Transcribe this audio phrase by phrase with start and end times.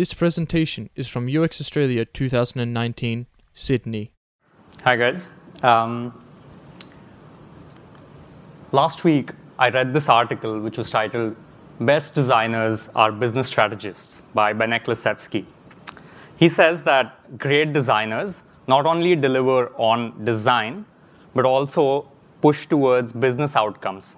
[0.00, 4.12] This presentation is from UX Australia 2019, Sydney.
[4.82, 5.28] Hi, guys.
[5.62, 6.18] Um,
[8.72, 11.36] last week, I read this article which was titled
[11.80, 15.44] Best Designers Are Business Strategists by Benek Lisefski.
[16.38, 20.86] He says that great designers not only deliver on design,
[21.34, 22.08] but also
[22.40, 24.16] push towards business outcomes.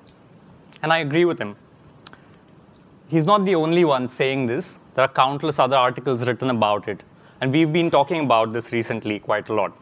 [0.81, 1.57] And I agree with him.
[3.13, 4.81] He's not the only one saying this.
[4.95, 7.03] There are countless other articles written about it.
[7.43, 9.77] And we've been talking about this recently quite a lot.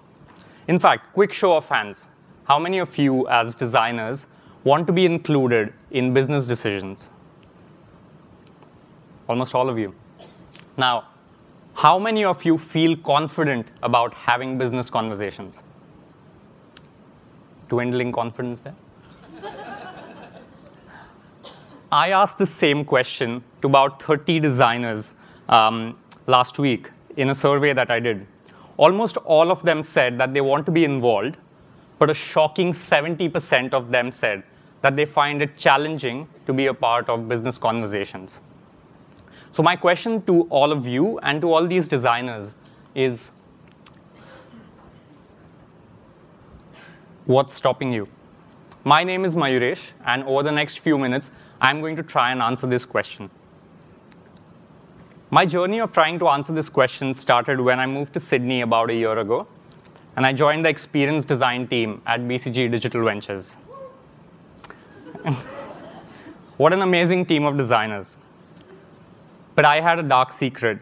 [0.66, 2.08] In fact, quick show of hands.
[2.48, 4.26] How many of you, as designers,
[4.64, 7.10] want to be included in business decisions?
[9.28, 9.94] Almost all of you.
[10.76, 11.04] Now,
[11.74, 15.60] how many of you feel confident about having business conversations?
[17.68, 18.74] Dwindling confidence there?
[21.92, 25.14] I asked the same question to about 30 designers
[25.48, 28.28] um, last week in a survey that I did.
[28.76, 31.36] Almost all of them said that they want to be involved,
[31.98, 34.44] but a shocking 70% of them said
[34.82, 38.40] that they find it challenging to be a part of business conversations.
[39.52, 42.54] So, my question to all of you and to all these designers
[42.94, 43.32] is
[47.26, 48.08] what's stopping you?
[48.84, 52.40] My name is Mayuresh, and over the next few minutes, I'm going to try and
[52.40, 53.30] answer this question.
[55.30, 58.90] My journey of trying to answer this question started when I moved to Sydney about
[58.90, 59.46] a year ago,
[60.16, 63.56] and I joined the experience design team at BCG Digital Ventures.
[66.56, 68.16] what an amazing team of designers.
[69.54, 70.80] But I had a dark secret.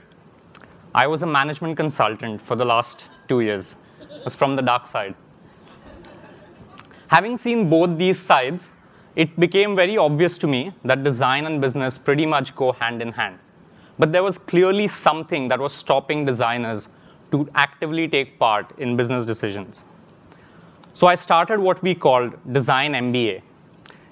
[0.95, 3.77] I was a management consultant for the last two years.
[4.01, 5.15] I was from the dark side.
[7.09, 8.77] Having seen both these sides,
[9.17, 13.13] it became very obvious to me that design and business pretty much go hand in
[13.13, 13.39] hand.
[13.99, 16.89] But there was clearly something that was stopping designers
[17.33, 19.85] to actively take part in business decisions.
[20.95, 23.43] So I started what we called Design MBA.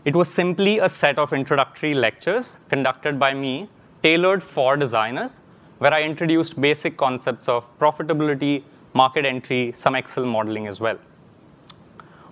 [0.05, 3.69] It was simply a set of introductory lectures conducted by me,
[4.03, 5.41] tailored for designers,
[5.79, 8.63] where I introduced basic concepts of profitability,
[8.95, 10.99] market entry, some Excel modeling as well.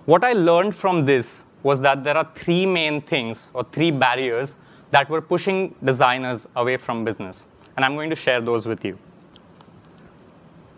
[0.05, 4.55] What I learned from this was that there are three main things or three barriers
[4.91, 7.47] that were pushing designers away from business.
[7.75, 8.99] And I'm going to share those with you.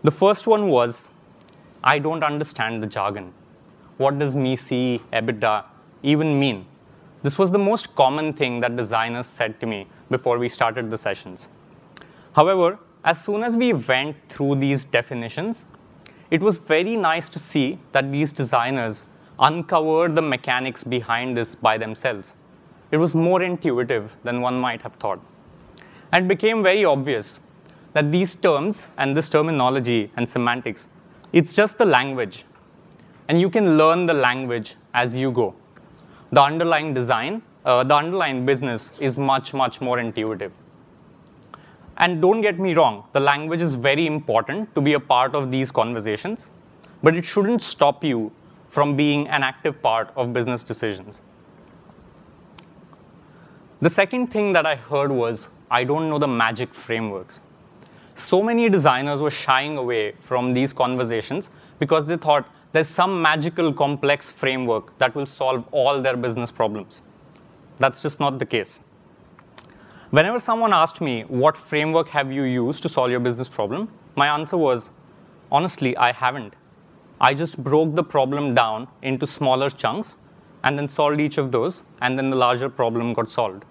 [0.02, 1.10] The first one was
[1.84, 3.34] I don't understand the jargon.
[3.98, 5.66] What does MECE, EBITDA
[6.02, 6.64] even mean?
[7.22, 10.96] This was the most common thing that designers said to me before we started the
[10.96, 11.50] sessions.
[12.32, 15.66] However, as soon as we went through these definitions,
[16.30, 19.04] it was very nice to see that these designers
[19.40, 22.34] uncovered the mechanics behind this by themselves.
[22.90, 25.20] It was more intuitive than one might have thought.
[26.12, 27.40] And it became very obvious
[27.92, 30.88] that these terms and this terminology and semantics,
[31.32, 32.44] it's just the language.
[33.28, 35.54] And you can learn the language as you go.
[36.32, 40.52] The underlying design, uh, the underlying business is much, much more intuitive.
[41.98, 45.50] And don't get me wrong, the language is very important to be a part of
[45.50, 46.50] these conversations,
[47.02, 48.32] but it shouldn't stop you
[48.68, 51.20] from being an active part of business decisions.
[53.80, 57.40] The second thing that I heard was I don't know the magic frameworks.
[58.14, 63.72] So many designers were shying away from these conversations because they thought there's some magical
[63.72, 67.02] complex framework that will solve all their business problems.
[67.78, 68.80] That's just not the case.
[70.10, 73.88] Whenever someone asked me, What framework have you used to solve your business problem?
[74.16, 74.90] my answer was,
[75.52, 76.54] Honestly, I haven't.
[77.20, 80.18] I just broke the problem down into smaller chunks
[80.62, 83.64] and then solved each of those, and then the larger problem got solved.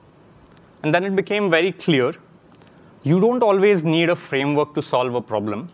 [0.83, 2.13] And then it became very clear
[3.03, 5.69] you don't always need a framework to solve a problem.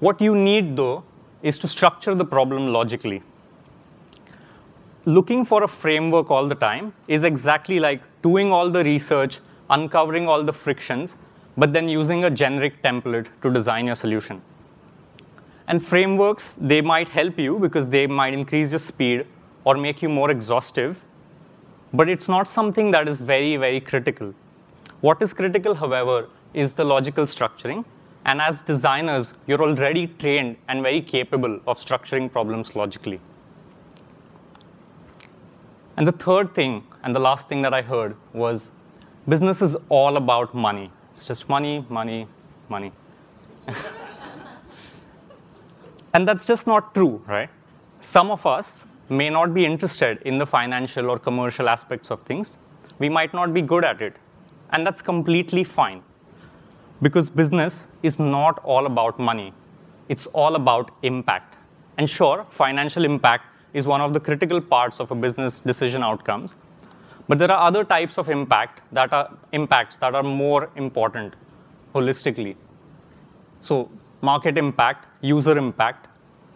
[0.00, 1.04] What you need, though,
[1.42, 3.22] is to structure the problem logically.
[5.04, 10.26] Looking for a framework all the time is exactly like doing all the research, uncovering
[10.26, 11.16] all the frictions,
[11.56, 14.40] but then using a generic template to design your solution.
[15.66, 19.26] And frameworks, they might help you because they might increase your speed
[19.64, 21.04] or make you more exhaustive,
[21.92, 24.34] but it's not something that is very, very critical.
[25.00, 27.84] What is critical, however, is the logical structuring.
[28.26, 33.20] And as designers, you're already trained and very capable of structuring problems logically.
[35.96, 38.70] And the third thing, and the last thing that I heard, was
[39.28, 40.90] business is all about money.
[41.10, 42.26] It's just money, money,
[42.68, 42.92] money.
[46.14, 47.50] And that's just not true, right?
[47.98, 52.58] Some of us may not be interested in the financial or commercial aspects of things.
[52.98, 54.16] We might not be good at it.
[54.70, 56.02] And that's completely fine.
[57.02, 59.52] because business is not all about money.
[60.08, 61.56] It's all about impact.
[61.98, 66.54] And sure, financial impact is one of the critical parts of a business decision outcomes.
[67.28, 71.34] But there are other types of impact that are impacts that are more important
[71.94, 72.56] holistically.
[73.60, 73.90] So
[74.30, 76.08] market impact, user impact,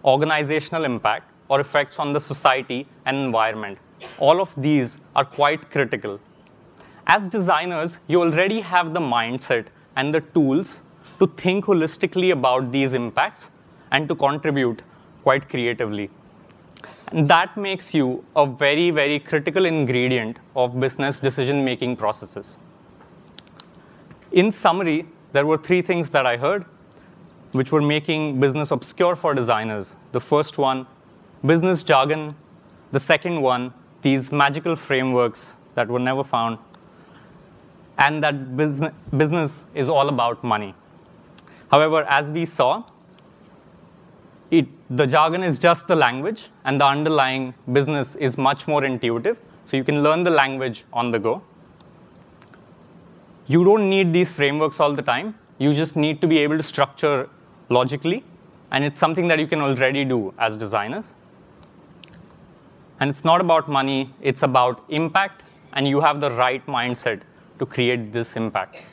[0.04, 3.78] organizational impact, or effects on the society and environment.
[4.18, 6.20] All of these are quite critical.
[7.06, 9.66] As designers, you already have the mindset
[9.96, 10.82] and the tools
[11.18, 13.50] to think holistically about these impacts
[13.90, 14.82] and to contribute
[15.22, 16.10] quite creatively.
[17.08, 22.58] And that makes you a very, very critical ingredient of business decision making processes.
[24.30, 26.66] In summary, there were three things that I heard
[27.52, 29.96] which were making business obscure for designers.
[30.12, 30.86] The first one,
[31.44, 32.34] business jargon.
[32.90, 36.58] The second one, these magical frameworks that were never found.
[37.98, 40.74] And that business, business is all about money.
[41.70, 42.84] However, as we saw,
[44.50, 49.38] it, the jargon is just the language, and the underlying business is much more intuitive.
[49.66, 51.42] So you can learn the language on the go.
[53.46, 55.34] You don't need these frameworks all the time.
[55.58, 57.28] You just need to be able to structure
[57.68, 58.24] logically,
[58.70, 61.14] and it's something that you can already do as designers.
[63.00, 65.42] And it's not about money, it's about impact,
[65.72, 67.22] and you have the right mindset
[67.58, 68.84] to create this impact.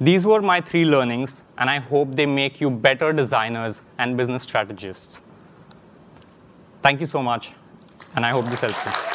[0.00, 4.42] These were my three learnings, and I hope they make you better designers and business
[4.42, 5.22] strategists.
[6.82, 7.52] Thank you so much,
[8.14, 9.05] and I hope this helps you.